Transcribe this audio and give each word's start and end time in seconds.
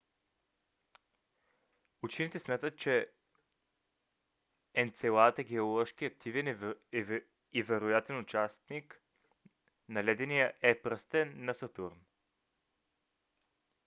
учените 2.01 2.39
смятат 2.39 2.77
че 2.77 3.09
енцелад 4.73 5.39
е 5.39 5.43
геоложки 5.43 6.05
активен 6.05 6.47
и 6.91 7.21
е 7.59 7.63
вероятен 7.63 8.19
източник 8.21 9.01
на 9.89 10.03
ледения 10.03 10.53
е 10.63 10.81
пръстен 10.81 11.33
на 11.45 11.53
сатурн 11.53 12.01